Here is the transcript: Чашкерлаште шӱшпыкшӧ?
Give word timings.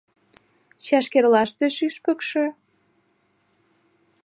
Чашкерлаште 0.85 1.65
шӱшпыкшӧ? 1.75 2.45